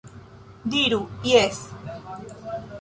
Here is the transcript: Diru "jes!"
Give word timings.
Diru 0.75 0.99
"jes!" 1.33 1.61